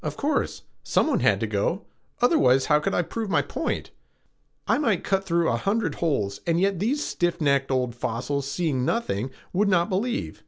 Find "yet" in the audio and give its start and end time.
6.59-6.79